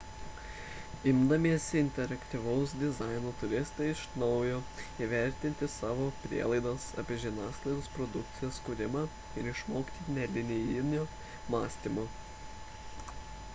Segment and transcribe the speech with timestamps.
[1.09, 4.55] imdamiesi interaktyvaus dizaino turėsite iš naujo
[5.07, 9.03] įvertinti savo prielaidas apie žiniasklaidos produkcijos kūrimą
[9.43, 11.05] ir išmokti nelinijinio
[11.57, 12.07] mąstymo